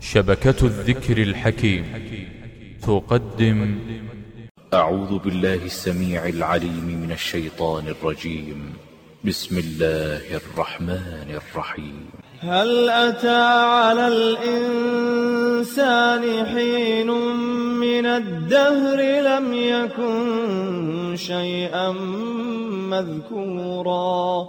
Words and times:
شبكة 0.00 0.66
الذكر 0.66 1.18
الحكيم. 1.18 1.84
تقدم. 2.82 3.78
أعوذ 4.74 5.18
بالله 5.18 5.64
السميع 5.64 6.26
العليم 6.26 7.00
من 7.02 7.12
الشيطان 7.12 7.88
الرجيم. 7.88 8.72
بسم 9.24 9.58
الله 9.58 10.36
الرحمن 10.36 11.40
الرحيم. 11.40 12.06
هل 12.40 12.90
أتى 12.90 13.42
على 13.62 14.08
الإنسان 14.08 14.86
حين 16.46 17.10
من 17.80 18.06
الدهر 18.06 18.98
لم 19.20 19.54
يكن 19.54 21.16
شيئا 21.16 21.92
مذكورا؟ 22.90 24.48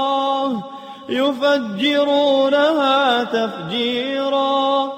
يفجرونها 1.11 2.97
تفجيرا 3.23 4.93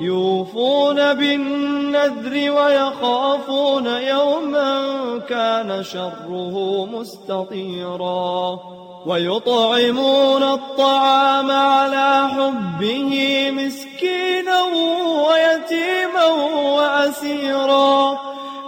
يوفون 0.00 1.14
بالنذر 1.14 2.50
ويخافون 2.50 3.86
يوما 3.86 4.82
كان 5.28 5.82
شره 5.82 6.86
مستطيرا 6.92 8.58
ويطعمون 9.06 10.42
الطعام 10.42 11.50
على 11.50 12.28
حبه 12.28 13.50
مسكينا 13.50 14.62
ويتيما 15.28 16.26
وأسيرا. 16.76 18.18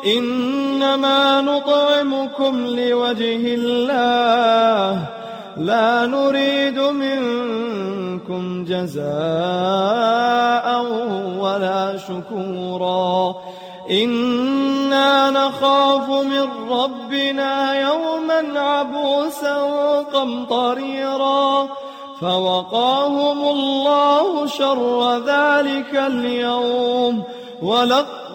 إنما 0.07 1.41
نطعمكم 1.41 2.67
لوجه 2.67 3.55
الله 3.55 5.18
لا 5.59 6.06
نريد 6.06 6.78
منكم 6.78 8.64
جزاء 8.64 9.06
ولا 11.39 11.98
شكورا. 12.09 13.34
إنا 13.91 15.31
نخاف 15.31 16.09
من 16.09 16.48
ربنا 16.70 17.81
يوما 17.81 18.61
عبوسا 18.61 19.62
قمطريرا. 20.15 21.69
فوقاهم 22.20 23.48
الله 23.48 24.47
شر 24.47 25.19
ذلك 25.19 25.94
اليوم. 25.94 27.22
ولقاهم 27.62 28.28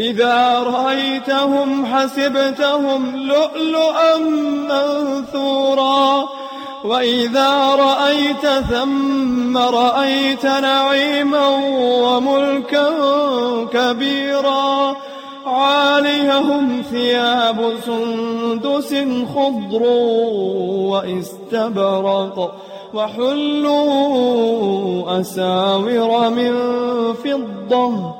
إذا 0.00 0.58
رأيتهم 0.58 1.86
حسبتهم 1.86 3.16
لؤلؤا 3.16 4.16
منثورا. 4.68 6.28
وإذا 6.84 7.74
رأيت 7.74 8.46
ثم 8.70 9.58
رأيت 9.58 10.46
نعيما 10.46 11.48
وملكا 11.82 12.90
كبيرا. 13.72 14.96
عاليهم 15.46 16.82
ثياب 16.90 17.72
سندس 17.86 18.94
خضر 19.34 19.82
واستبرق. 20.90 22.54
وحلوا 22.94 23.80
أساور 25.20 26.30
من 26.30 26.52
فضة. 27.14 28.19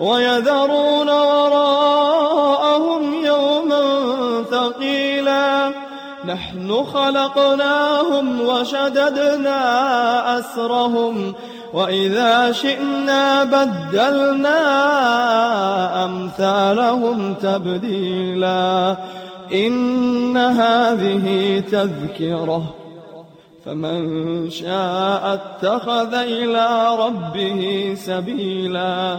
ويذرون 0.00 1.08
وراءهم 1.08 3.02
يوما 3.24 3.82
ثقيلا. 4.50 5.72
نحن 6.26 6.84
خلقناهم 6.84 8.40
وشددنا 8.40 9.58
أسرهم 10.38 11.34
وإذا 11.74 12.52
شئنا 12.52 13.44
بدلنا 13.44 14.60
أمثالهم 16.04 17.34
تبديلا. 17.34 18.96
إن 19.52 20.36
هذه 20.36 21.62
تذكرة. 21.72 22.62
فمن 23.66 24.50
شاء 24.50 25.34
اتخذ 25.34 26.14
إلى 26.14 26.96
ربه 26.98 27.94
سبيلا. 28.06 29.18